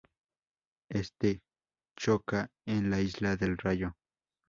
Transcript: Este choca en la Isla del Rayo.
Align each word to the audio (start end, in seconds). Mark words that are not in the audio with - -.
Este 0.89 1.43
choca 1.95 2.49
en 2.65 2.89
la 2.89 3.01
Isla 3.01 3.35
del 3.35 3.55
Rayo. 3.55 3.93